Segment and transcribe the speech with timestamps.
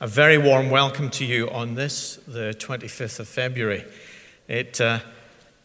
[0.00, 3.84] A very warm welcome to you on this, the 25th of February.
[4.48, 4.98] It, uh,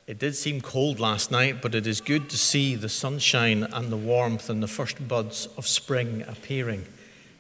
[0.06, 3.92] it did seem cold last night, but it is good to see the sunshine and
[3.92, 6.86] the warmth and the first buds of spring appearing.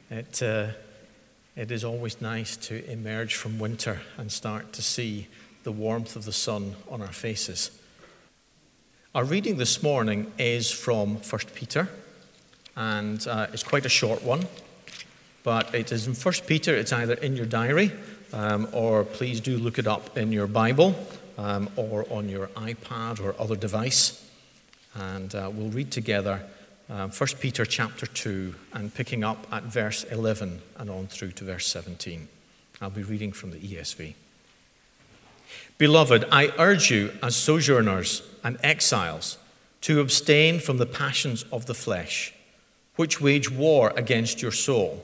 [0.09, 0.69] It, uh,
[1.55, 5.27] it is always nice to emerge from winter and start to see
[5.61, 7.69] the warmth of the sun on our faces.
[9.13, 11.87] Our reading this morning is from 1 Peter,
[12.75, 14.47] and uh, it's quite a short one,
[15.49, 16.75] but it is in 1 Peter.
[16.75, 17.91] It's either in your diary
[18.33, 20.93] um, or please do look it up in your Bible
[21.39, 24.23] um, or on your iPad or other device.
[24.93, 26.43] And uh, we'll read together
[26.87, 31.45] uh, 1 Peter chapter 2 and picking up at verse 11 and on through to
[31.45, 32.27] verse 17.
[32.79, 34.13] I'll be reading from the ESV.
[35.79, 39.39] Beloved, I urge you as sojourners and exiles
[39.81, 42.35] to abstain from the passions of the flesh,
[42.97, 45.03] which wage war against your soul.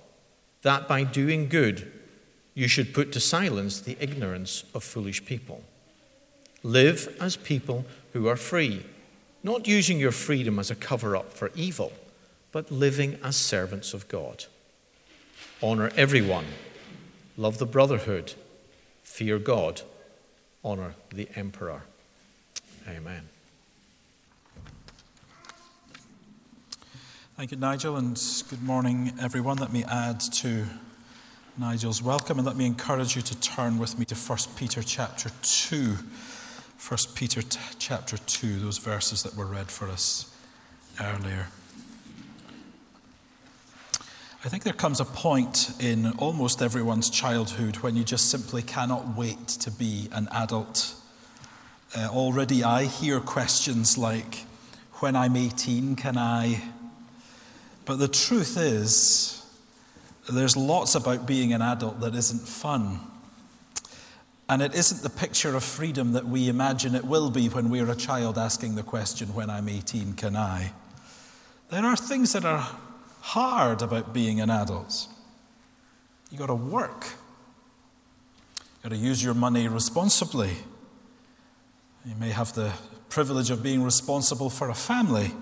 [0.61, 1.91] that by doing good
[2.53, 5.63] you should put to silence the ignorance of foolish people.
[6.63, 8.85] Live as people who are free,
[9.41, 11.93] not using your freedom as a cover up for evil,
[12.51, 14.45] but living as servants of God.
[15.61, 16.45] Honor everyone,
[17.37, 18.33] love the brotherhood,
[19.03, 19.81] fear God,
[20.63, 21.83] honor the emperor.
[22.87, 23.29] Amen.
[27.41, 29.57] Thank you, Nigel, and good morning, everyone.
[29.57, 30.63] Let me add to
[31.57, 35.31] Nigel's welcome and let me encourage you to turn with me to 1 Peter chapter
[35.41, 35.95] 2.
[36.87, 40.31] 1 Peter t- chapter 2, those verses that were read for us
[41.01, 41.47] earlier.
[44.45, 49.17] I think there comes a point in almost everyone's childhood when you just simply cannot
[49.17, 50.93] wait to be an adult.
[51.97, 54.45] Uh, already I hear questions like,
[54.99, 56.61] when I'm 18, can I?
[57.91, 59.45] But the truth is,
[60.29, 63.01] there's lots about being an adult that isn't fun.
[64.47, 67.91] And it isn't the picture of freedom that we imagine it will be when we're
[67.91, 70.71] a child asking the question, when I'm 18, can I?
[71.69, 72.65] There are things that are
[73.19, 75.09] hard about being an adult.
[76.29, 77.07] You've got to work,
[78.75, 80.55] you've got to use your money responsibly.
[82.05, 82.71] You may have the
[83.09, 85.33] privilege of being responsible for a family.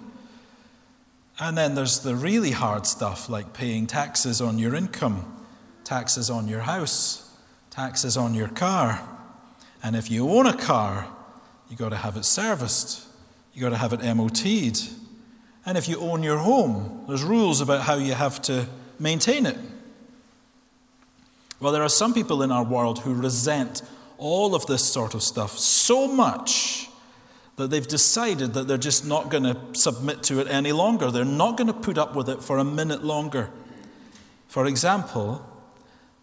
[1.39, 5.45] And then there's the really hard stuff like paying taxes on your income,
[5.85, 7.33] taxes on your house,
[7.69, 9.01] taxes on your car.
[9.81, 11.07] And if you own a car,
[11.69, 13.07] you've got to have it serviced,
[13.53, 14.89] you've got to have it MOT'd.
[15.65, 18.67] And if you own your home, there's rules about how you have to
[18.99, 19.57] maintain it.
[21.61, 23.81] Well, there are some people in our world who resent
[24.17, 26.88] all of this sort of stuff so much
[27.59, 31.11] that they've decided that they're just not going to submit to it any longer.
[31.11, 33.49] They're not going to put up with it for a minute longer.
[34.47, 35.45] For example,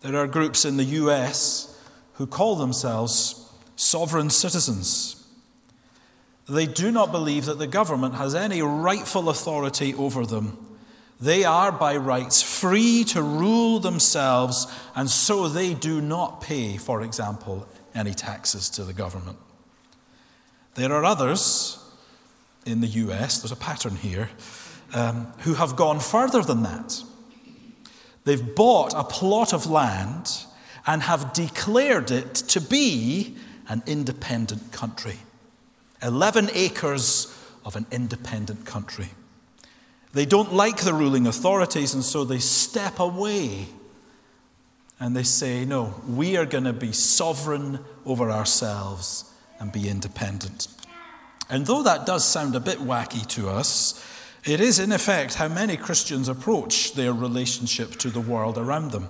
[0.00, 1.78] there are groups in the US
[2.14, 5.28] who call themselves sovereign citizens.
[6.48, 10.56] They do not believe that the government has any rightful authority over them.
[11.20, 17.02] They are, by rights, free to rule themselves, and so they do not pay, for
[17.02, 19.36] example, any taxes to the government.
[20.76, 21.78] There are others
[22.66, 24.28] in the US, there's a pattern here,
[24.92, 27.02] um, who have gone further than that.
[28.24, 30.44] They've bought a plot of land
[30.86, 33.36] and have declared it to be
[33.68, 35.16] an independent country.
[36.02, 39.08] 11 acres of an independent country.
[40.12, 43.66] They don't like the ruling authorities, and so they step away
[45.00, 50.68] and they say, No, we are going to be sovereign over ourselves and be independent.
[51.48, 54.02] And though that does sound a bit wacky to us,
[54.44, 59.08] it is in effect how many Christians approach their relationship to the world around them.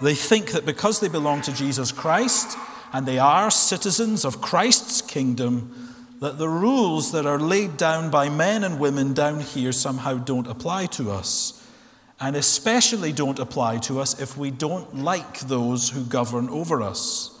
[0.00, 2.56] They think that because they belong to Jesus Christ
[2.92, 8.28] and they are citizens of Christ's kingdom, that the rules that are laid down by
[8.28, 11.62] men and women down here somehow don't apply to us
[12.22, 17.31] and especially don't apply to us if we don't like those who govern over us.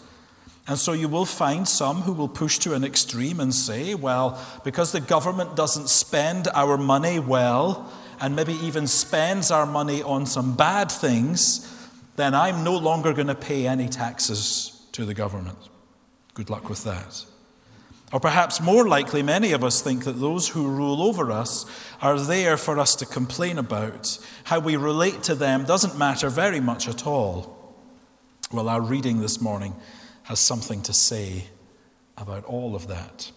[0.68, 4.40] And so you will find some who will push to an extreme and say, well,
[4.62, 10.26] because the government doesn't spend our money well, and maybe even spends our money on
[10.26, 11.68] some bad things,
[12.14, 15.58] then I'm no longer going to pay any taxes to the government.
[16.34, 17.24] Good luck with that.
[18.12, 21.66] Or perhaps more likely, many of us think that those who rule over us
[22.00, 24.18] are there for us to complain about.
[24.44, 27.74] How we relate to them doesn't matter very much at all.
[28.52, 29.74] Well, our reading this morning
[30.24, 31.44] has something to say
[32.16, 33.30] about all of that.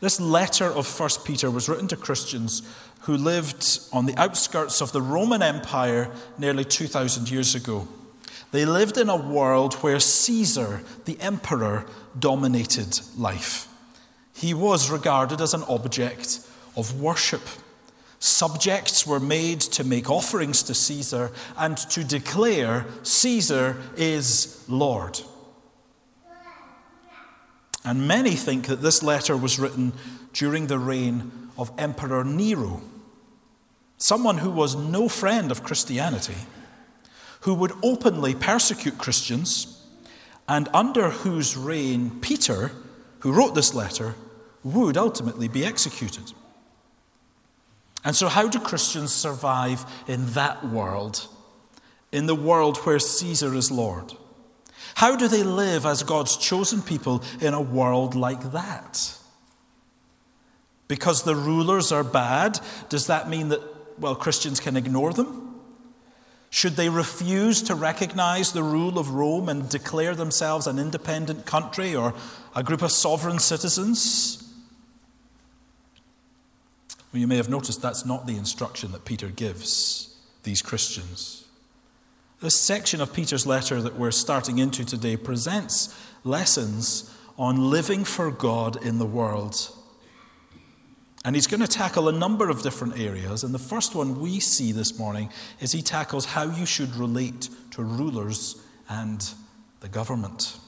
[0.00, 2.62] This letter of 1 Peter was written to Christians
[3.02, 7.88] who lived on the outskirts of the Roman Empire nearly 2,000 years ago.
[8.52, 11.86] They lived in a world where Caesar, the emperor,
[12.18, 13.66] dominated life.
[14.34, 16.40] He was regarded as an object
[16.76, 17.42] of worship.
[18.18, 25.20] Subjects were made to make offerings to Caesar and to declare Caesar is Lord.
[27.84, 29.92] And many think that this letter was written
[30.32, 32.80] during the reign of Emperor Nero,
[33.98, 36.36] someone who was no friend of Christianity,
[37.40, 39.84] who would openly persecute Christians,
[40.48, 42.72] and under whose reign Peter,
[43.20, 44.14] who wrote this letter,
[44.62, 46.32] would ultimately be executed.
[48.04, 51.28] And so, how do Christians survive in that world,
[52.10, 54.12] in the world where Caesar is Lord?
[54.94, 59.16] How do they live as God's chosen people in a world like that?
[60.88, 63.60] Because the rulers are bad, does that mean that,
[63.98, 65.60] well, Christians can ignore them?
[66.50, 71.94] Should they refuse to recognize the rule of Rome and declare themselves an independent country
[71.94, 72.12] or
[72.54, 74.38] a group of sovereign citizens?
[77.10, 81.41] Well, you may have noticed that's not the instruction that Peter gives these Christians.
[82.42, 87.08] This section of Peter's letter that we're starting into today presents lessons
[87.38, 89.70] on living for God in the world.
[91.24, 93.44] And he's going to tackle a number of different areas.
[93.44, 95.30] And the first one we see this morning
[95.60, 99.32] is he tackles how you should relate to rulers and
[99.78, 100.58] the government.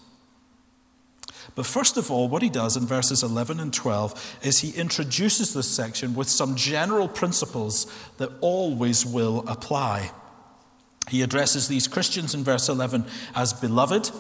[1.57, 5.53] But first of all, what he does in verses 11 and 12 is he introduces
[5.53, 10.13] this section with some general principles that always will apply.
[11.09, 13.05] He addresses these Christians in verse 11
[13.35, 14.11] as beloved,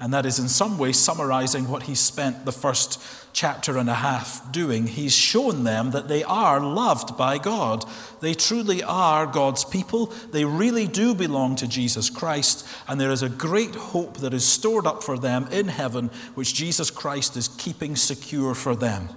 [0.00, 3.02] and that is in some way summarizing what he spent the first
[3.32, 4.86] chapter and a half doing.
[4.86, 7.84] He's shown them that they are loved by God.
[8.20, 10.06] They truly are God's people.
[10.30, 14.46] They really do belong to Jesus Christ, and there is a great hope that is
[14.46, 19.08] stored up for them in heaven, which Jesus Christ is keeping secure for them.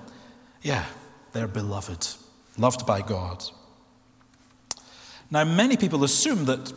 [0.63, 0.85] Yeah,
[1.33, 2.07] they're beloved,
[2.57, 3.43] loved by God.
[5.29, 6.73] Now, many people assume that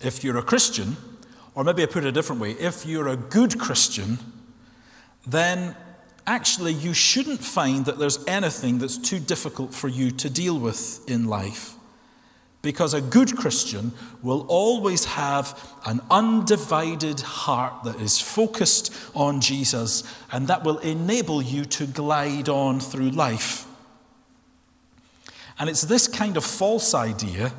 [0.00, 0.96] if you're a Christian,
[1.54, 4.18] or maybe I put it a different way, if you're a good Christian,
[5.26, 5.74] then
[6.26, 11.08] actually you shouldn't find that there's anything that's too difficult for you to deal with
[11.08, 11.74] in life.
[12.62, 15.56] Because a good Christian will always have
[15.86, 20.02] an undivided heart that is focused on Jesus,
[20.32, 23.66] and that will enable you to glide on through life.
[25.58, 27.52] And it's this kind of false idea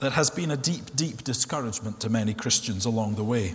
[0.00, 3.54] that has been a deep, deep discouragement to many Christians along the way.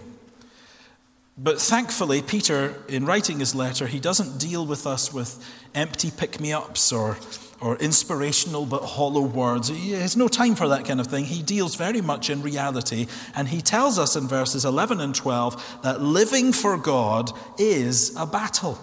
[1.38, 5.44] But thankfully, Peter, in writing his letter, he doesn't deal with us with
[5.74, 7.18] empty pick me ups or,
[7.60, 9.68] or inspirational but hollow words.
[9.68, 11.26] He has no time for that kind of thing.
[11.26, 13.08] He deals very much in reality.
[13.36, 18.26] And he tells us in verses 11 and 12 that living for God is a
[18.26, 18.80] battle.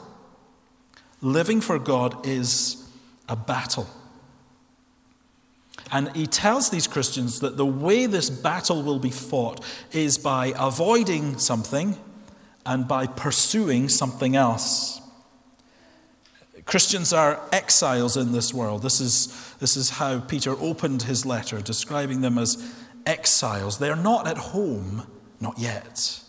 [1.23, 2.87] Living for God is
[3.31, 3.89] a battle.
[5.93, 10.55] And he tells these Christians that the way this battle will be fought is by
[10.59, 11.99] avoiding something
[12.65, 15.03] and by pursuing something else.
[16.65, 18.83] Christians are exiles in this world.
[18.83, 23.79] This is, this is how Peter opened his letter, describing them as exiles.
[23.79, 25.07] They're not at home,
[25.41, 26.21] not yet.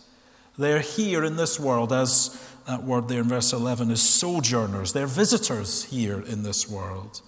[0.58, 4.92] They're here in this world, as that word there in verse 11 is sojourners.
[4.92, 7.22] They're visitors here in this world.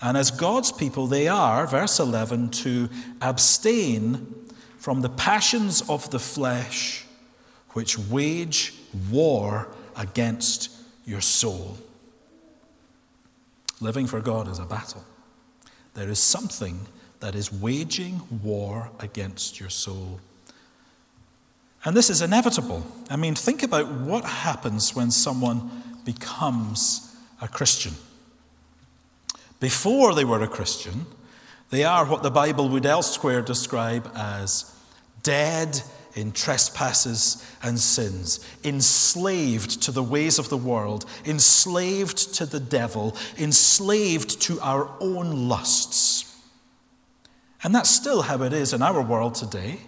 [0.00, 2.88] And as God's people, they are, verse 11, to
[3.20, 4.46] abstain
[4.78, 7.04] from the passions of the flesh
[7.70, 8.74] which wage
[9.10, 10.70] war against
[11.04, 11.78] your soul.
[13.80, 15.04] Living for God is a battle.
[15.94, 16.86] There is something
[17.20, 20.20] that is waging war against your soul.
[21.84, 22.86] And this is inevitable.
[23.10, 27.94] I mean, think about what happens when someone becomes a Christian.
[29.60, 31.06] Before they were a Christian,
[31.70, 34.72] they are what the Bible would elsewhere describe as
[35.22, 35.82] dead
[36.14, 43.14] in trespasses and sins, enslaved to the ways of the world, enslaved to the devil,
[43.38, 46.24] enslaved to our own lusts.
[47.62, 49.80] And that's still how it is in our world today.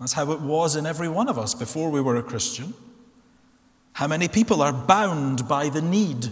[0.00, 2.74] That's how it was in every one of us before we were a Christian.
[3.92, 6.28] How many people are bound by the need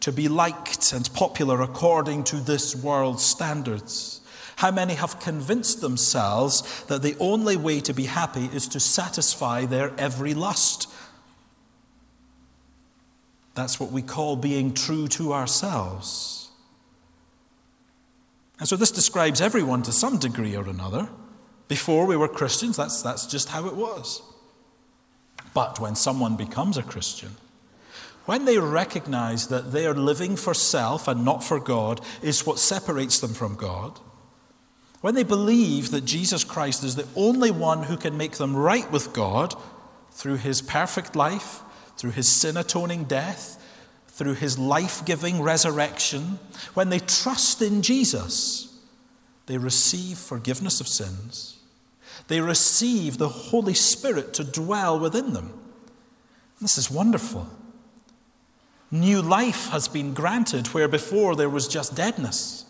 [0.00, 4.20] to be liked and popular according to this world's standards?
[4.56, 9.64] How many have convinced themselves that the only way to be happy is to satisfy
[9.64, 10.86] their every lust?
[13.54, 16.50] That's what we call being true to ourselves.
[18.58, 21.08] And so this describes everyone to some degree or another.
[21.66, 24.22] Before we were Christians, that's, that's just how it was.
[25.54, 27.36] But when someone becomes a Christian,
[28.26, 32.58] when they recognize that they are living for self and not for God is what
[32.58, 33.98] separates them from God,
[35.00, 38.90] when they believe that Jesus Christ is the only one who can make them right
[38.92, 39.54] with God
[40.12, 41.62] through his perfect life,
[41.96, 43.56] through his sin atoning death,
[44.08, 46.38] through his life giving resurrection,
[46.74, 48.78] when they trust in Jesus,
[49.46, 51.58] they receive forgiveness of sins.
[52.28, 55.58] They receive the Holy Spirit to dwell within them.
[56.60, 57.48] This is wonderful.
[58.90, 62.64] New life has been granted where before there was just deadness.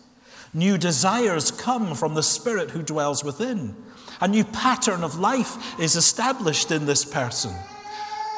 [0.53, 3.75] New desires come from the Spirit who dwells within.
[4.21, 7.55] A new pattern of life is established in this person.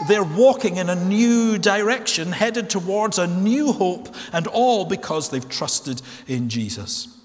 [0.07, 5.49] They're walking in a new direction, headed towards a new hope, and all because they've
[5.49, 7.19] trusted in Jesus.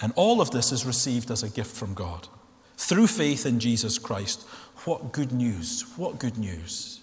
[0.00, 2.28] And all of this is received as a gift from God
[2.76, 4.42] through faith in Jesus Christ.
[4.84, 5.84] What good news!
[5.96, 6.97] What good news!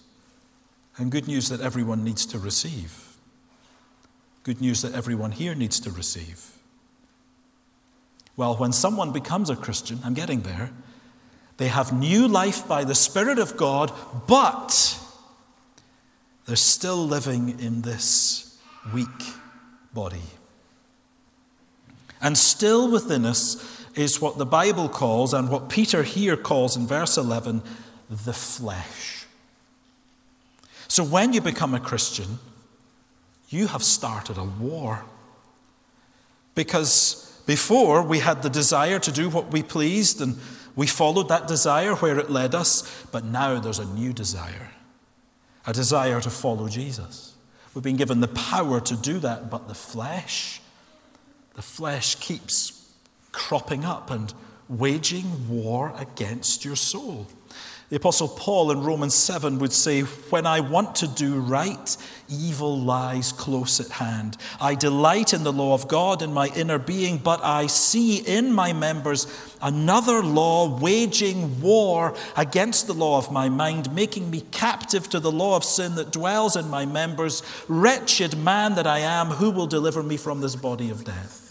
[0.98, 3.16] And good news that everyone needs to receive.
[4.42, 6.52] Good news that everyone here needs to receive.
[8.36, 10.70] Well, when someone becomes a Christian, I'm getting there,
[11.56, 13.92] they have new life by the Spirit of God,
[14.26, 14.98] but
[16.46, 18.58] they're still living in this
[18.92, 19.08] weak
[19.92, 20.22] body.
[22.20, 26.86] And still within us is what the Bible calls, and what Peter here calls in
[26.86, 27.62] verse 11,
[28.10, 29.15] the flesh.
[30.88, 32.38] So when you become a Christian,
[33.48, 35.04] you have started a war.
[36.54, 40.38] Because before we had the desire to do what we pleased and
[40.74, 44.70] we followed that desire where it led us, but now there's a new desire
[45.66, 47.34] a desire to follow Jesus.
[47.74, 50.60] We've been given the power to do that, but the flesh,
[51.54, 52.88] the flesh keeps
[53.32, 54.32] cropping up and
[54.68, 57.26] waging war against your soul.
[57.88, 61.96] The Apostle Paul in Romans 7 would say, When I want to do right,
[62.28, 64.36] evil lies close at hand.
[64.60, 68.52] I delight in the law of God in my inner being, but I see in
[68.52, 69.28] my members
[69.62, 75.30] another law waging war against the law of my mind, making me captive to the
[75.30, 77.44] law of sin that dwells in my members.
[77.68, 81.45] Wretched man that I am, who will deliver me from this body of death?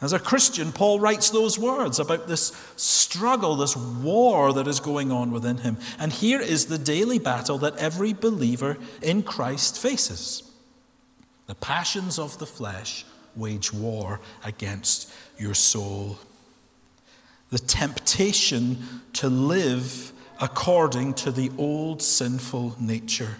[0.00, 5.12] As a Christian, Paul writes those words about this struggle, this war that is going
[5.12, 5.76] on within him.
[5.98, 10.42] And here is the daily battle that every believer in Christ faces.
[11.46, 13.04] The passions of the flesh
[13.36, 16.18] wage war against your soul.
[17.50, 23.36] The temptation to live according to the old sinful nature.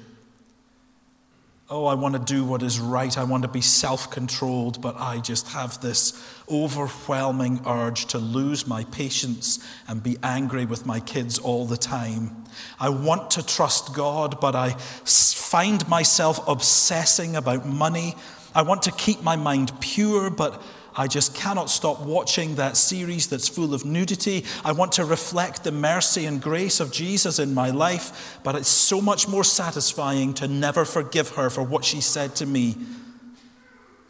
[1.72, 3.16] Oh, I want to do what is right.
[3.16, 8.66] I want to be self controlled, but I just have this overwhelming urge to lose
[8.66, 12.44] my patience and be angry with my kids all the time.
[12.80, 18.16] I want to trust God, but I find myself obsessing about money.
[18.52, 20.60] I want to keep my mind pure, but
[20.96, 24.44] I just cannot stop watching that series that's full of nudity.
[24.64, 28.68] I want to reflect the mercy and grace of Jesus in my life, but it's
[28.68, 32.76] so much more satisfying to never forgive her for what she said to me.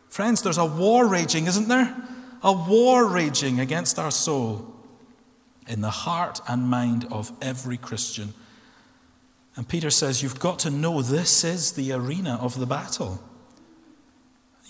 [0.08, 1.96] Friends, there's a war raging, isn't there?
[2.42, 4.74] A war raging against our soul
[5.68, 8.34] in the heart and mind of every Christian.
[9.56, 13.22] And Peter says, You've got to know this is the arena of the battle.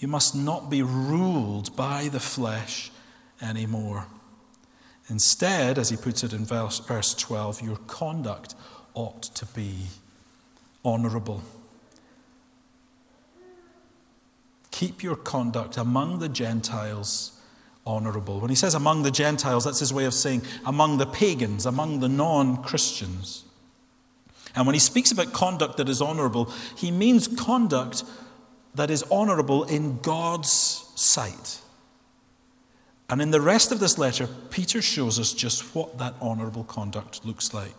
[0.00, 2.90] You must not be ruled by the flesh
[3.40, 4.06] anymore.
[5.08, 8.54] Instead, as he puts it in verse, verse 12, your conduct
[8.94, 9.74] ought to be
[10.84, 11.42] honorable.
[14.70, 17.38] Keep your conduct among the Gentiles
[17.86, 18.40] honorable.
[18.40, 22.00] When he says among the Gentiles, that's his way of saying among the pagans, among
[22.00, 23.44] the non Christians.
[24.54, 28.04] And when he speaks about conduct that is honorable, he means conduct
[28.74, 30.50] that is honorable in God's
[30.94, 31.60] sight.
[33.08, 37.24] And in the rest of this letter, Peter shows us just what that honorable conduct
[37.24, 37.74] looks like.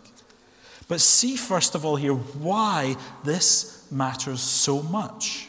[0.88, 5.48] But see, first of all, here why this matters so much.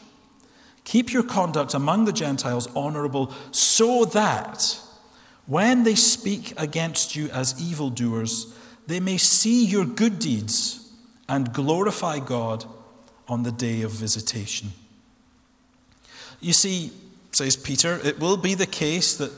[0.84, 4.78] Keep your conduct among the Gentiles honorable so that
[5.46, 8.54] when they speak against you as evildoers,
[8.86, 10.90] they may see your good deeds
[11.28, 12.64] and glorify God
[13.28, 14.72] on the day of visitation.
[16.44, 16.92] You see,
[17.32, 19.32] says Peter, it will be the case that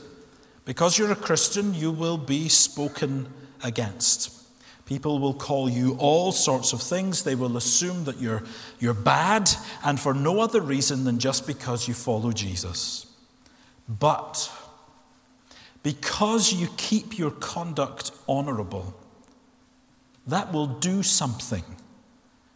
[0.65, 3.27] because you're a Christian, you will be spoken
[3.63, 4.33] against.
[4.85, 7.23] People will call you all sorts of things.
[7.23, 8.43] They will assume that you're,
[8.79, 9.49] you're bad,
[9.85, 13.05] and for no other reason than just because you follow Jesus.
[13.87, 14.51] But
[15.83, 18.93] because you keep your conduct honorable,
[20.27, 21.63] that will do something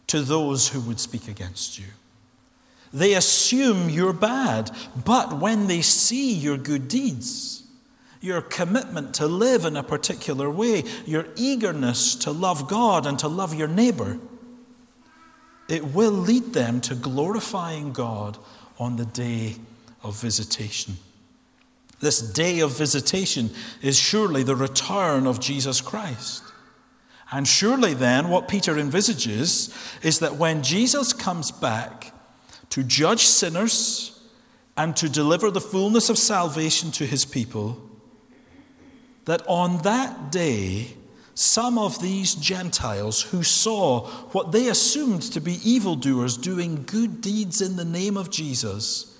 [0.08, 1.86] to those who would speak against you.
[2.92, 4.70] They assume you're bad,
[5.04, 7.64] but when they see your good deeds,
[8.20, 13.28] your commitment to live in a particular way, your eagerness to love God and to
[13.28, 14.18] love your neighbor,
[15.68, 18.36] it will lead them to glorifying God
[18.78, 19.56] on the day
[20.02, 20.96] of visitation.
[22.00, 26.42] This day of visitation is surely the return of Jesus Christ.
[27.30, 32.11] And surely then, what Peter envisages is that when Jesus comes back
[32.72, 34.18] to judge sinners
[34.78, 37.78] and to deliver the fullness of salvation to his people,
[39.26, 40.88] that on that day,
[41.34, 47.60] some of these Gentiles who saw what they assumed to be evildoers doing good deeds
[47.60, 49.18] in the name of Jesus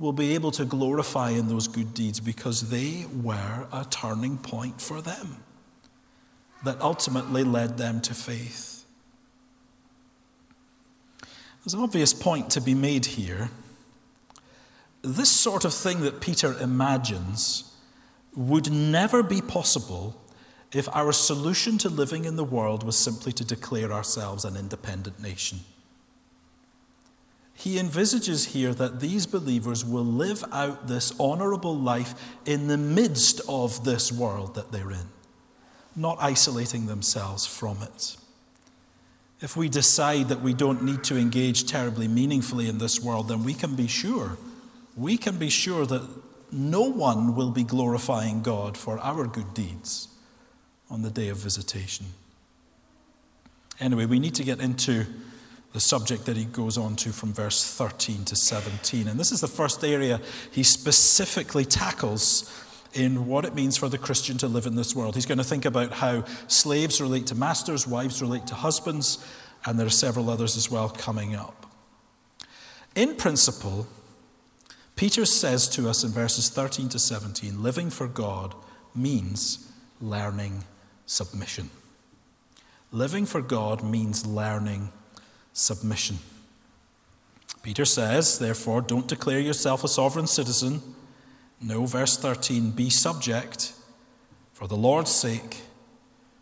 [0.00, 4.80] will be able to glorify in those good deeds because they were a turning point
[4.80, 5.36] for them
[6.64, 8.73] that ultimately led them to faith.
[11.64, 13.48] There's an obvious point to be made here.
[15.00, 17.74] This sort of thing that Peter imagines
[18.36, 20.20] would never be possible
[20.72, 25.20] if our solution to living in the world was simply to declare ourselves an independent
[25.20, 25.60] nation.
[27.54, 33.40] He envisages here that these believers will live out this honorable life in the midst
[33.48, 35.08] of this world that they're in,
[35.96, 38.16] not isolating themselves from it.
[39.44, 43.44] If we decide that we don't need to engage terribly meaningfully in this world, then
[43.44, 44.38] we can be sure,
[44.96, 46.00] we can be sure that
[46.50, 50.08] no one will be glorifying God for our good deeds
[50.88, 52.06] on the day of visitation.
[53.80, 55.04] Anyway, we need to get into
[55.74, 59.08] the subject that he goes on to from verse 13 to 17.
[59.08, 62.63] And this is the first area he specifically tackles
[62.94, 65.14] in what it means for the Christian to live in this world.
[65.14, 69.24] He's going to think about how slaves relate to masters, wives relate to husbands,
[69.66, 71.66] and there are several others as well coming up.
[72.94, 73.86] In principle,
[74.96, 78.54] Peter says to us in verses 13 to 17 living for God
[78.94, 79.68] means
[80.00, 80.64] learning
[81.06, 81.70] submission.
[82.92, 84.92] Living for God means learning
[85.52, 86.18] submission.
[87.62, 90.80] Peter says, therefore, don't declare yourself a sovereign citizen.
[91.64, 93.72] No, verse 13, be subject
[94.52, 95.62] for the Lord's sake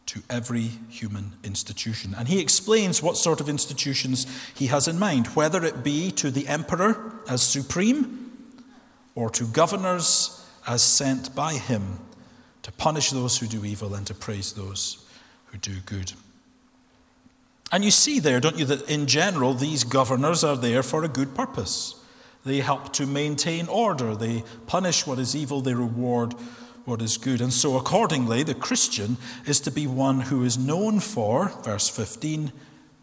[0.06, 2.12] to every human institution.
[2.18, 6.32] And he explains what sort of institutions he has in mind, whether it be to
[6.32, 8.32] the emperor as supreme
[9.14, 12.00] or to governors as sent by him
[12.62, 15.06] to punish those who do evil and to praise those
[15.46, 16.14] who do good.
[17.70, 21.08] And you see there, don't you, that in general, these governors are there for a
[21.08, 22.01] good purpose.
[22.44, 26.34] They help to maintain order, they punish what is evil, they reward
[26.84, 27.40] what is good.
[27.40, 32.52] And so, accordingly, the Christian is to be one who is known for, verse 15,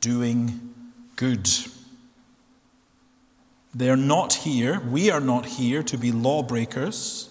[0.02, 0.74] doing
[1.16, 1.48] good.
[3.74, 7.30] They are not here, we are not here to be lawbreakers.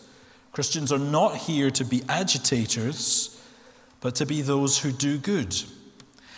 [0.52, 3.40] Christians are not here to be agitators,
[4.00, 5.54] but to be those who do good.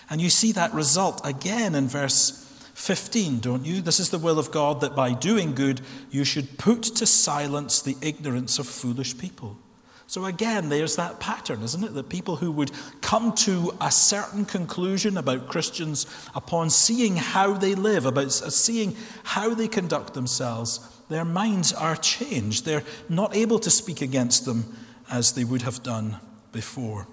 [0.08, 2.39] And you see that result again in verse
[2.80, 3.82] 15, don't you?
[3.82, 7.82] This is the will of God that by doing good you should put to silence
[7.82, 9.58] the ignorance of foolish people.
[10.06, 11.92] So again, there's that pattern, isn't it?
[11.92, 17.74] That people who would come to a certain conclusion about Christians upon seeing how they
[17.74, 22.64] live, about seeing how they conduct themselves, their minds are changed.
[22.64, 24.74] They're not able to speak against them
[25.10, 26.18] as they would have done
[26.50, 27.06] before.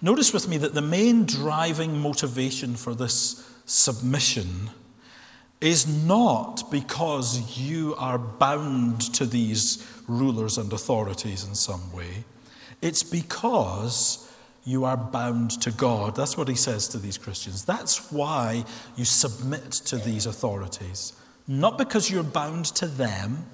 [0.00, 4.68] Notice with me that the main driving motivation for this submission
[5.60, 12.24] is not because you are bound to these rulers and authorities in some way.
[12.82, 14.28] It's because
[14.64, 16.16] you are bound to God.
[16.16, 17.64] That's what he says to these Christians.
[17.64, 18.64] That's why
[18.96, 21.12] you submit to these authorities.
[21.46, 23.46] Not because you're bound to them,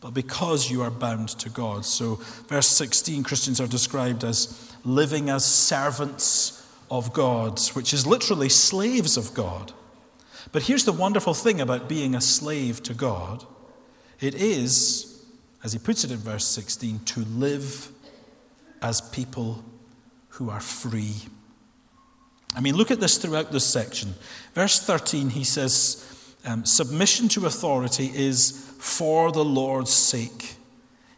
[0.00, 1.84] but because you are bound to God.
[1.84, 6.55] So, verse 16 Christians are described as living as servants
[6.90, 9.72] of God, which is literally slaves of God.
[10.52, 13.44] But here's the wonderful thing about being a slave to God
[14.20, 15.22] it is,
[15.62, 17.90] as he puts it in verse 16, to live
[18.80, 19.62] as people
[20.30, 21.14] who are free.
[22.54, 24.14] I mean, look at this throughout this section.
[24.54, 30.55] Verse 13, he says, um, Submission to authority is for the Lord's sake.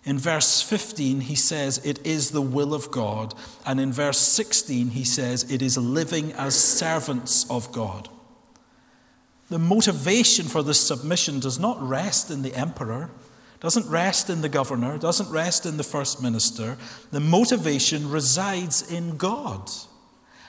[0.08, 3.34] In verse 15, he says, It is the will of God.
[3.66, 8.08] And in verse 16, he says, It is living as servants of God.
[9.50, 13.10] The motivation for this submission does not rest in the emperor,
[13.60, 16.78] doesn't rest in the governor, doesn't rest in the first minister.
[17.10, 19.70] The motivation resides in God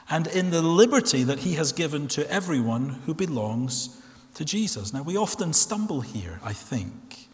[0.10, 4.02] and in the liberty that he has given to everyone who belongs
[4.36, 4.94] to Jesus.
[4.94, 7.29] Now, we often stumble here, I think,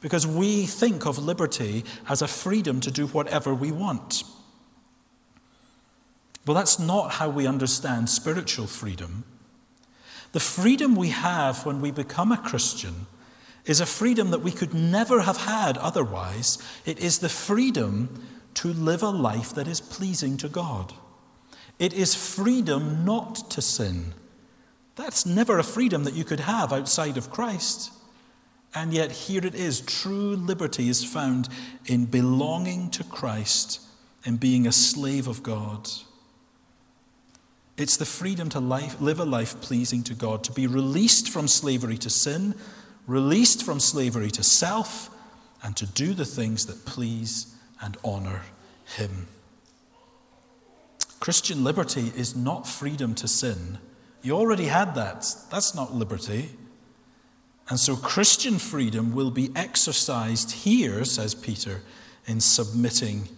[0.00, 4.22] because we think of liberty as a freedom to do whatever we want.
[6.46, 9.24] Well, that's not how we understand spiritual freedom.
[10.32, 13.06] The freedom we have when we become a Christian
[13.64, 16.58] is a freedom that we could never have had otherwise.
[16.86, 20.94] It is the freedom to live a life that is pleasing to God.
[21.78, 24.14] It is freedom not to sin.
[24.96, 27.92] That's never a freedom that you could have outside of Christ.
[28.74, 31.48] And yet, here it is true liberty is found
[31.86, 33.80] in belonging to Christ
[34.24, 35.88] and being a slave of God.
[37.76, 41.46] It's the freedom to life, live a life pleasing to God, to be released from
[41.48, 42.54] slavery to sin,
[43.06, 45.10] released from slavery to self,
[45.62, 48.42] and to do the things that please and honor
[48.96, 49.28] Him.
[51.20, 53.78] Christian liberty is not freedom to sin.
[54.22, 55.26] You already had that.
[55.50, 56.50] That's not liberty.
[57.68, 61.82] And so Christian freedom will be exercised here, says Peter,
[62.26, 63.28] in submitting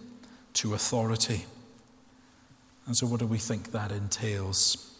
[0.53, 1.45] to authority.
[2.85, 4.97] And so, what do we think that entails?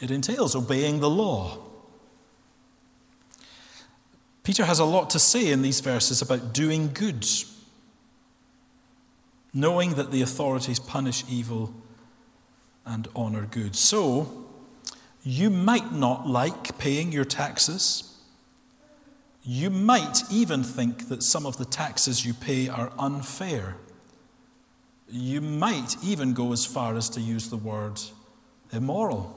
[0.00, 1.58] It entails obeying the law.
[4.42, 7.26] Peter has a lot to say in these verses about doing good,
[9.52, 11.74] knowing that the authorities punish evil
[12.84, 13.74] and honor good.
[13.74, 14.45] So,
[15.26, 18.16] you might not like paying your taxes.
[19.42, 23.74] You might even think that some of the taxes you pay are unfair.
[25.10, 28.00] You might even go as far as to use the word
[28.70, 29.34] immoral.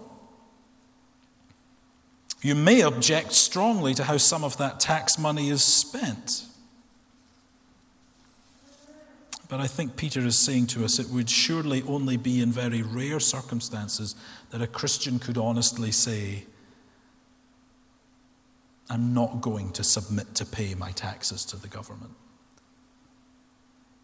[2.44, 6.46] You may object strongly to how some of that tax money is spent.
[9.50, 12.84] But I think Peter is saying to us it would surely only be in very
[12.84, 14.16] rare circumstances
[14.52, 16.46] that a Christian could honestly say,
[18.92, 22.14] I'm not going to submit to pay my taxes to the government.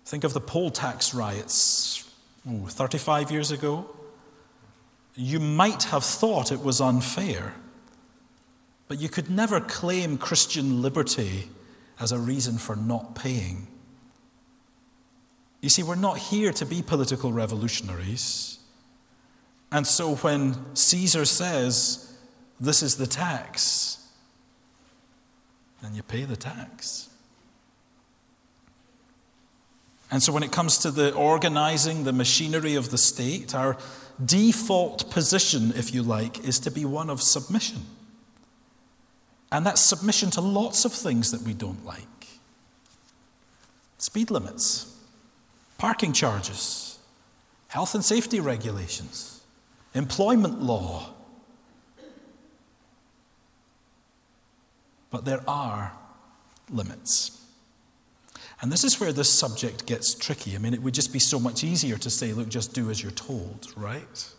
[0.03, 2.09] Think of the poll tax riots
[2.49, 3.87] ooh, 35 years ago.
[5.15, 7.53] You might have thought it was unfair,
[8.87, 11.49] but you could never claim Christian liberty
[11.99, 13.67] as a reason for not paying.
[15.65, 18.59] You see, we're not here to be political revolutionaries.
[19.71, 22.15] And so when Caesar says,
[22.59, 23.97] This is the tax,
[25.81, 27.09] then you pay the tax.
[30.11, 33.75] And so, when it comes to the organizing, the machinery of the state, our
[34.23, 37.81] default position, if you like, is to be one of submission.
[39.51, 42.05] And that's submission to lots of things that we don't like
[43.97, 44.94] speed limits,
[45.77, 46.99] parking charges,
[47.67, 49.41] health and safety regulations,
[49.93, 51.09] employment law.
[55.09, 55.93] But there are
[56.69, 57.41] limits.
[58.61, 60.55] And this is where this subject gets tricky.
[60.55, 63.01] I mean, it would just be so much easier to say, look, just do as
[63.01, 64.33] you're told, right?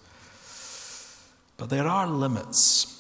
[1.57, 2.93] But there are limits.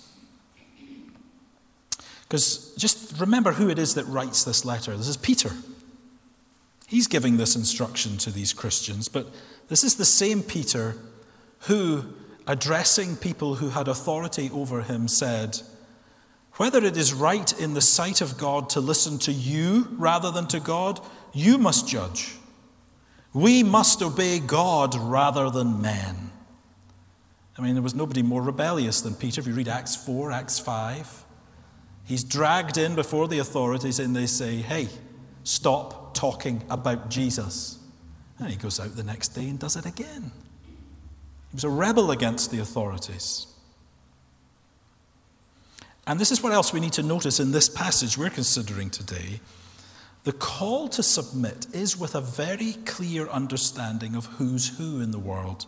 [2.22, 4.96] Because just remember who it is that writes this letter.
[4.96, 5.53] This is Peter.
[6.87, 9.27] He's giving this instruction to these Christians, but
[9.68, 10.94] this is the same Peter
[11.61, 12.05] who,
[12.46, 15.61] addressing people who had authority over him, said,
[16.55, 20.46] whether it is right in the sight of God to listen to you rather than
[20.49, 21.01] to God,
[21.35, 22.35] you must judge.
[23.35, 26.31] We must obey God rather than men.
[27.59, 29.40] I mean, there was nobody more rebellious than Peter.
[29.40, 31.25] If you read Acts 4, Acts 5,
[32.05, 34.88] he's dragged in before the authorities and they say, hey,
[35.47, 37.79] stop talking about Jesus.
[38.39, 40.33] And he goes out the next day and does it again.
[40.65, 43.47] He was a rebel against the authorities.
[46.07, 49.41] And this is what else we need to notice in this passage we're considering today.
[50.25, 55.19] The call to submit is with a very clear understanding of who's who in the
[55.19, 55.67] world.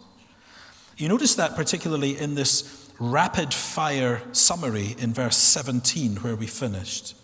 [0.97, 7.14] You notice that particularly in this rapid fire summary in verse 17, where we finished.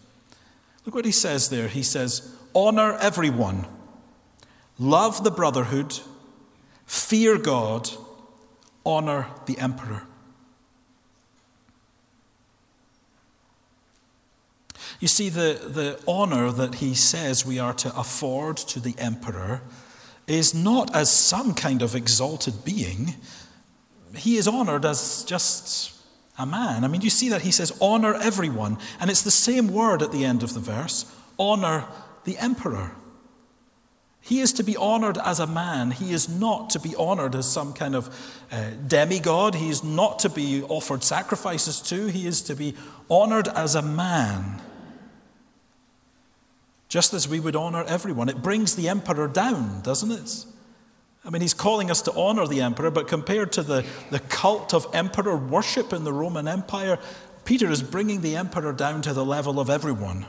[0.86, 1.66] Look what he says there.
[1.66, 3.66] He says, Honor everyone,
[4.78, 5.98] love the brotherhood,
[6.86, 7.90] fear God,
[8.86, 10.04] honor the emperor.
[15.00, 19.60] You see, the, the honor that he says we are to afford to the emperor
[20.26, 23.16] is not as some kind of exalted being.
[24.14, 25.92] He is honored as just
[26.38, 26.84] a man.
[26.84, 28.78] I mean, you see that he says, honor everyone.
[29.00, 31.04] And it's the same word at the end of the verse
[31.38, 31.84] honor
[32.24, 32.92] the emperor.
[34.20, 35.90] He is to be honored as a man.
[35.90, 38.08] He is not to be honored as some kind of
[38.50, 39.54] uh, demigod.
[39.54, 42.06] He is not to be offered sacrifices to.
[42.06, 42.74] He is to be
[43.10, 44.62] honored as a man.
[46.88, 48.30] Just as we would honor everyone.
[48.30, 50.46] It brings the emperor down, doesn't it?
[51.22, 54.72] I mean, he's calling us to honor the emperor, but compared to the, the cult
[54.72, 56.98] of emperor worship in the Roman Empire,
[57.44, 60.26] Peter is bringing the emperor down to the level of everyone.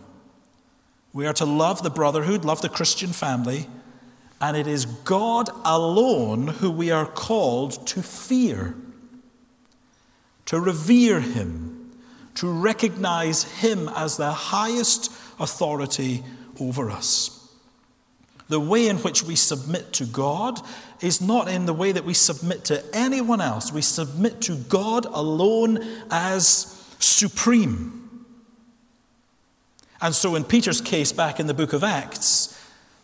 [1.16, 3.68] We are to love the brotherhood, love the Christian family,
[4.42, 8.76] and it is God alone who we are called to fear,
[10.48, 11.98] to revere him,
[12.36, 16.22] to recognize him as the highest authority
[16.60, 17.50] over us.
[18.50, 20.60] The way in which we submit to God
[21.00, 23.72] is not in the way that we submit to anyone else.
[23.72, 25.80] We submit to God alone
[26.12, 28.05] as supreme.
[30.02, 32.52] And so, in Peter's case, back in the book of Acts,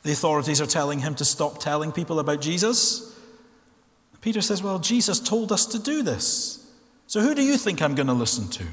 [0.04, 3.08] the authorities are telling him to stop telling people about Jesus.
[4.21, 6.58] Peter says, Well, Jesus told us to do this.
[7.08, 8.65] So, who do you think I'm going to listen to?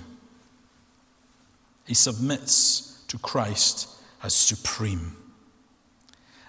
[1.86, 3.88] He submits to Christ
[4.22, 5.16] as supreme.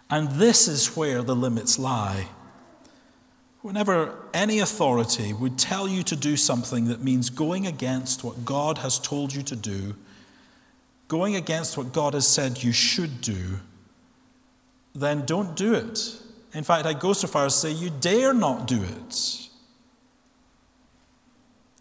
[0.09, 2.27] And this is where the limits lie.
[3.61, 8.79] Whenever any authority would tell you to do something that means going against what God
[8.79, 9.95] has told you to do,
[11.09, 13.59] going against what God has said you should do,
[14.95, 16.15] then don't do it.
[16.53, 19.49] In fact, I go so far as to say you dare not do it.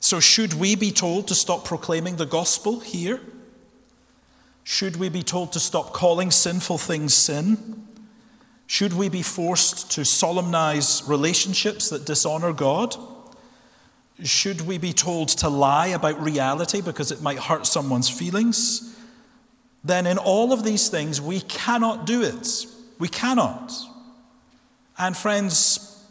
[0.00, 3.20] So, should we be told to stop proclaiming the gospel here?
[4.64, 7.86] Should we be told to stop calling sinful things sin?
[8.66, 12.96] Should we be forced to solemnize relationships that dishonor God?
[14.22, 18.94] Should we be told to lie about reality because it might hurt someone's feelings?
[19.84, 22.66] Then, in all of these things, we cannot do it.
[22.98, 23.72] We cannot.
[24.98, 26.04] And, friends,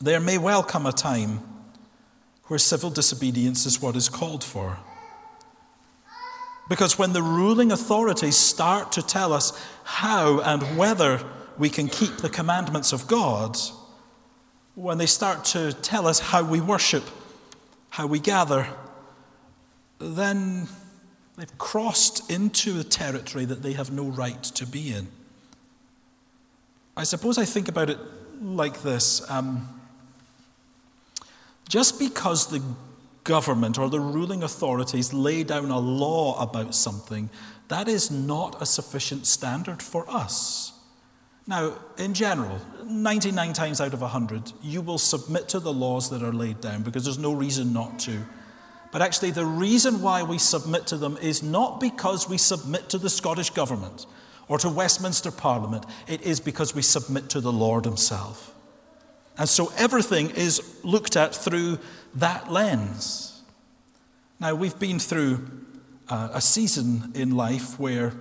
[0.00, 1.40] there may well come a time
[2.44, 4.78] where civil disobedience is what is called for.
[6.68, 9.52] Because when the ruling authorities start to tell us
[9.84, 11.24] how and whether
[11.58, 13.56] we can keep the commandments of God,
[14.74, 17.04] when they start to tell us how we worship,
[17.90, 18.66] how we gather,
[19.98, 20.68] then
[21.36, 25.08] they've crossed into a territory that they have no right to be in.
[26.96, 27.98] I suppose I think about it
[28.40, 29.28] like this.
[29.30, 29.68] Um,
[31.68, 32.62] just because the
[33.24, 37.30] government or the ruling authorities lay down a law about something,
[37.68, 40.72] that is not a sufficient standard for us.
[41.46, 46.22] Now, in general, 99 times out of 100, you will submit to the laws that
[46.22, 48.20] are laid down because there's no reason not to.
[48.92, 52.98] But actually, the reason why we submit to them is not because we submit to
[52.98, 54.06] the Scottish Government
[54.48, 58.54] or to Westminster Parliament, it is because we submit to the Lord Himself.
[59.38, 61.78] And so everything is looked at through
[62.16, 63.42] that lens.
[64.38, 65.48] Now, we've been through
[66.10, 68.12] uh, a season in life where,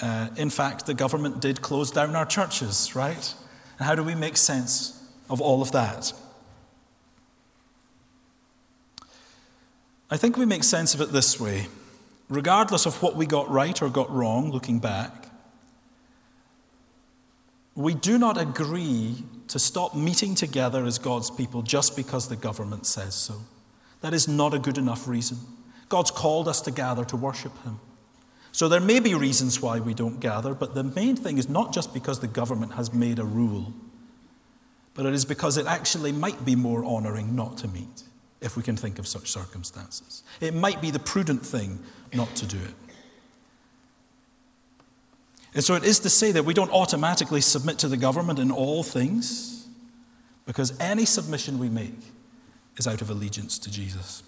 [0.00, 3.34] uh, in fact, the government did close down our churches, right?
[3.78, 6.12] And how do we make sense of all of that?
[10.10, 11.66] I think we make sense of it this way.
[12.28, 15.28] Regardless of what we got right or got wrong, looking back,
[17.74, 22.86] we do not agree to stop meeting together as God's people just because the government
[22.86, 23.40] says so.
[24.00, 25.38] That is not a good enough reason.
[25.88, 27.80] God's called us to gather to worship Him.
[28.52, 31.72] So there may be reasons why we don't gather, but the main thing is not
[31.72, 33.72] just because the government has made a rule,
[34.94, 38.02] but it is because it actually might be more honoring not to meet,
[38.40, 40.22] if we can think of such circumstances.
[40.40, 41.80] It might be the prudent thing
[42.12, 42.74] not to do it.
[45.54, 48.50] And so it is to say that we don't automatically submit to the government in
[48.50, 49.66] all things,
[50.46, 51.98] because any submission we make
[52.76, 54.22] is out of allegiance to Jesus.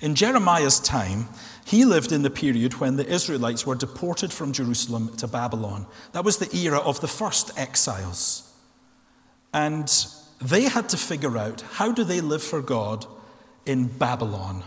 [0.00, 1.28] In Jeremiah's time,
[1.64, 5.86] he lived in the period when the Israelites were deported from Jerusalem to Babylon.
[6.12, 8.50] That was the era of the first exiles.
[9.52, 9.88] And
[10.40, 13.06] they had to figure out how do they live for God
[13.64, 14.62] in Babylon.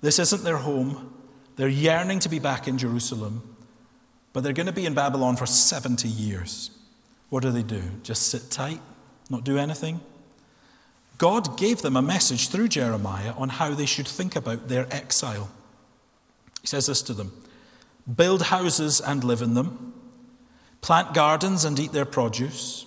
[0.00, 1.12] This isn't their home.
[1.56, 3.56] They're yearning to be back in Jerusalem,
[4.32, 6.70] but they're going to be in Babylon for 70 years.
[7.30, 7.82] What do they do?
[8.02, 8.80] Just sit tight,
[9.28, 10.00] not do anything?
[11.18, 15.50] God gave them a message through Jeremiah on how they should think about their exile.
[16.60, 17.32] He says this to them
[18.16, 19.92] Build houses and live in them,
[20.80, 22.86] plant gardens and eat their produce,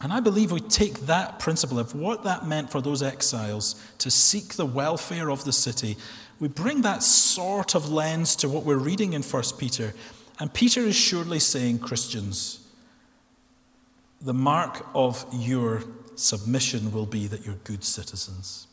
[0.00, 4.10] And I believe we take that principle of what that meant for those exiles to
[4.10, 5.96] seek the welfare of the city.
[6.38, 9.94] We bring that sort of lens to what we're reading in 1 Peter.
[10.38, 12.60] And Peter is surely saying, Christians,
[14.20, 15.82] the mark of your
[16.14, 18.68] submission will be that you're good citizens.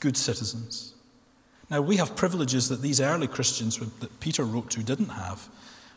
[0.00, 0.94] Good citizens.
[1.70, 5.48] Now, we have privileges that these early Christians that Peter wrote to didn't have.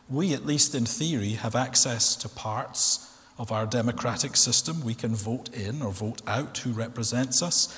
[0.08, 3.07] We, at least in theory, have access to parts
[3.38, 4.82] of our democratic system.
[4.82, 7.74] We can vote in or vote out who represents us.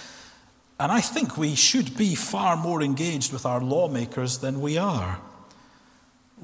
[0.79, 5.21] And I think we should be far more engaged with our lawmakers than we are.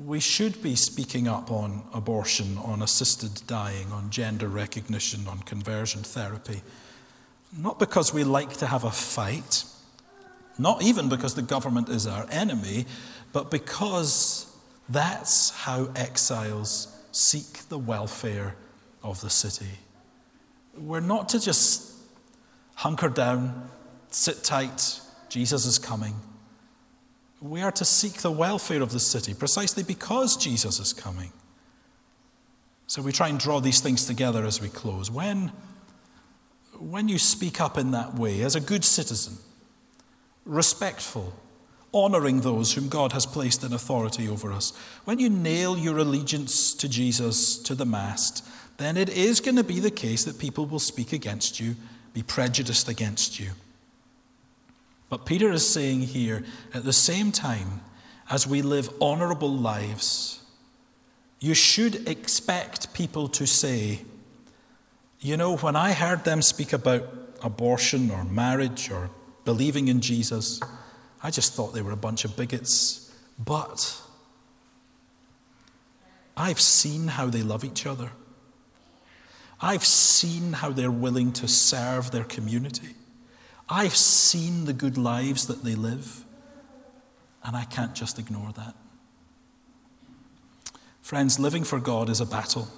[0.05, 6.02] We should be speaking up on abortion, on assisted dying, on gender recognition, on conversion
[6.02, 6.61] therapy.
[7.57, 9.64] Not because we like to have a fight,
[10.59, 12.85] not even because the government is our enemy,
[13.33, 14.55] but because
[14.90, 18.55] that's how exiles seek the welfare
[19.11, 19.71] of the city.
[20.77, 21.92] We're not to just
[22.75, 23.71] hunker down,
[24.11, 26.14] sit tight, Jesus is coming.
[27.40, 31.33] We are to seek the welfare of the city precisely because Jesus is coming.
[32.87, 35.11] So we try and draw these things together as we close.
[35.11, 35.53] When,
[36.79, 39.38] when you speak up in that way, as a good citizen,
[40.45, 41.33] respectful,
[41.92, 44.73] honoring those whom God has placed in authority over us,
[45.05, 49.65] when you nail your allegiance to Jesus to the mast, then it is going to
[49.65, 51.77] be the case that people will speak against you,
[52.12, 53.51] be prejudiced against you.
[55.09, 57.81] But Peter is saying here, at the same time,
[58.29, 60.43] as we live honorable lives,
[61.39, 64.01] you should expect people to say,
[65.21, 67.05] you know, when I heard them speak about
[67.43, 69.11] abortion or marriage or
[69.45, 70.61] believing in Jesus,
[71.23, 73.15] I just thought they were a bunch of bigots.
[73.39, 74.01] But
[76.37, 78.11] I've seen how they love each other.
[79.61, 82.95] I've seen how they're willing to serve their community.
[83.69, 86.25] I've seen the good lives that they live,
[87.42, 88.75] and I can't just ignore that.
[91.01, 92.69] Friends, living for God is a battle,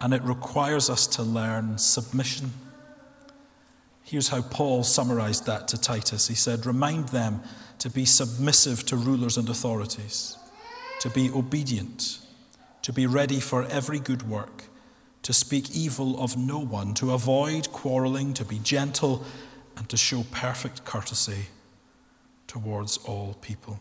[0.00, 2.52] and it requires us to learn submission.
[4.02, 6.26] Here's how Paul summarized that to Titus.
[6.26, 7.40] He said, Remind them
[7.78, 10.36] to be submissive to rulers and authorities,
[11.00, 12.18] to be obedient,
[12.82, 14.64] to be ready for every good work
[15.22, 19.24] to speak evil of no one, to avoid quarreling, to be gentle,
[19.76, 21.46] and to show perfect courtesy
[22.46, 23.80] towards all people.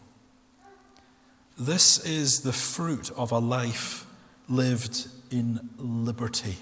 [1.58, 4.06] This is the fruit of a life
[4.47, 6.58] lived in liberty.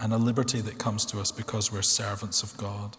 [0.00, 2.96] And a liberty that comes to us because we're servants of God.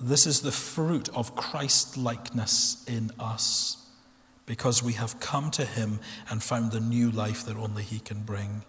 [0.00, 3.79] This is the fruit of Christ likeness in us
[4.50, 8.22] because we have come to Him and found the new life that only He can
[8.22, 8.64] bring.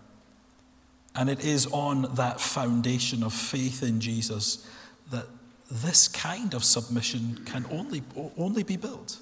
[1.16, 4.64] And it is on that foundation of faith in Jesus
[5.10, 5.26] that
[5.72, 8.04] this kind of submission can only,
[8.38, 9.18] only be built.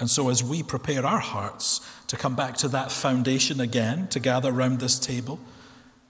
[0.00, 4.18] And so, as we prepare our hearts to come back to that foundation again, to
[4.18, 5.38] gather around this table,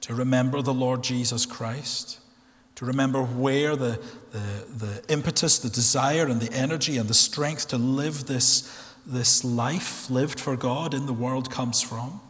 [0.00, 2.20] to remember the Lord Jesus Christ,
[2.76, 3.98] to remember where the,
[4.32, 8.70] the, the impetus, the desire, and the energy and the strength to live this,
[9.06, 12.20] this life lived for God in the world comes from.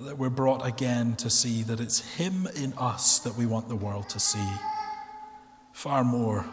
[0.00, 3.76] That we're brought again to see that it's Him in us that we want the
[3.76, 4.46] world to see,
[5.72, 6.44] far more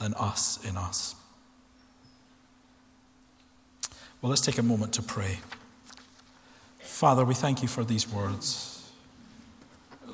[0.00, 1.14] than us in us.
[4.20, 5.38] Well, let's take a moment to pray.
[6.80, 8.75] Father, we thank you for these words.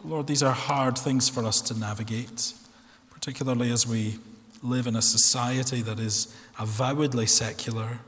[0.05, 2.55] Lord, these are hard things for us to navigate,
[3.11, 4.19] particularly as we
[4.61, 8.01] live in a society that is avowedly secular,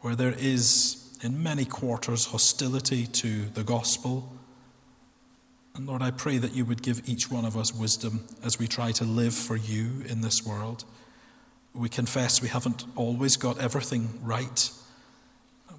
[0.00, 4.32] where there is, in many quarters, hostility to the gospel.
[5.74, 8.68] And Lord, I pray that you would give each one of us wisdom as we
[8.68, 10.84] try to live for you in this world.
[11.74, 14.70] We confess we haven't always got everything right.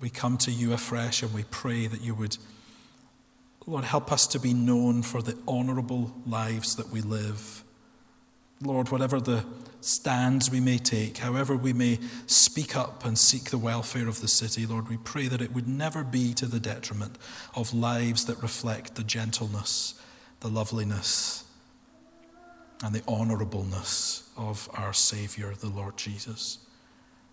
[0.01, 2.37] We come to you afresh and we pray that you would,
[3.69, 7.63] Lord, help us to be known for the honourable lives that we live.
[8.63, 9.45] Lord, whatever the
[9.79, 14.27] stands we may take, however we may speak up and seek the welfare of the
[14.27, 17.19] city, Lord, we pray that it would never be to the detriment
[17.53, 20.01] of lives that reflect the gentleness,
[20.39, 21.43] the loveliness,
[22.83, 26.57] and the honourableness of our Saviour, the Lord Jesus.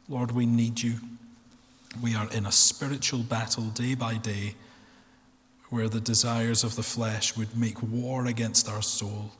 [0.07, 0.97] Lord, we need you.
[2.03, 4.55] We are in a spiritual battle day by day
[5.71, 9.33] where the desires of the flesh would make war against our soul.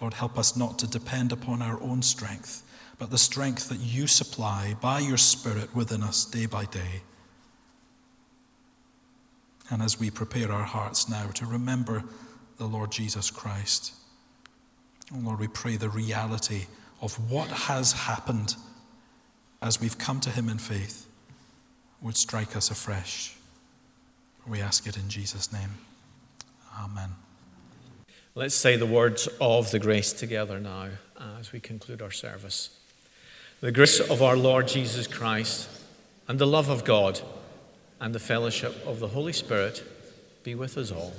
[0.00, 2.62] Lord, help us not to depend upon our own strength,
[2.98, 7.02] but the strength that you supply by your Spirit within us day by day.
[9.70, 12.04] And as we prepare our hearts now to remember
[12.58, 13.94] the Lord Jesus Christ,
[15.12, 16.66] oh Lord, we pray the reality
[17.00, 18.56] of what has happened
[19.60, 21.06] as we've come to Him in faith
[22.02, 23.33] would strike us afresh.
[24.46, 25.70] We ask it in Jesus' name.
[26.78, 27.10] Amen.
[28.34, 32.70] Let's say the words of the grace together now uh, as we conclude our service.
[33.60, 35.68] The grace of our Lord Jesus Christ
[36.28, 37.20] and the love of God
[38.00, 39.82] and the fellowship of the Holy Spirit
[40.42, 41.14] be with us all.